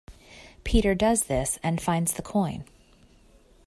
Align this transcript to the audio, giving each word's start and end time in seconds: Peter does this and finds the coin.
Peter 0.63 0.95
does 0.95 1.25
this 1.25 1.59
and 1.61 1.79
finds 1.79 2.13
the 2.13 2.23
coin. 2.23 2.65